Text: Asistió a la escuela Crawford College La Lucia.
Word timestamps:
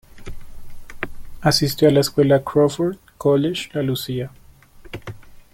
Asistió 1.41 1.87
a 1.87 1.91
la 1.91 1.99
escuela 1.99 2.41
Crawford 2.43 2.97
College 3.19 3.69
La 3.73 3.83
Lucia. 3.83 4.31